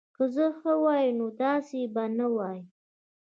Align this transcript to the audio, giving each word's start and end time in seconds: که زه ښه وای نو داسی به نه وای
که 0.15 0.23
زه 0.35 0.45
ښه 0.59 0.73
وای 0.83 1.05
نو 1.17 1.25
داسی 1.39 1.81
به 1.93 2.03
نه 2.17 2.27
وای 2.35 2.59